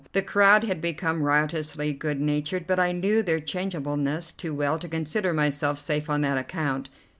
[0.13, 4.87] The crowd had become riotously good natured, but I knew their changeableness too well to
[4.89, 6.89] consider myself safe on that account.